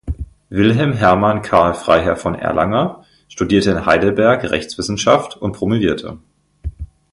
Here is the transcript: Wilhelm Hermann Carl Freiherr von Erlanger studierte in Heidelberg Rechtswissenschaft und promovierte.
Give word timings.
Wilhelm 0.49 0.93
Hermann 0.93 1.43
Carl 1.43 1.75
Freiherr 1.75 2.15
von 2.15 2.33
Erlanger 2.33 3.05
studierte 3.27 3.69
in 3.69 3.85
Heidelberg 3.85 4.43
Rechtswissenschaft 4.45 5.37
und 5.37 5.51
promovierte. 5.51 6.17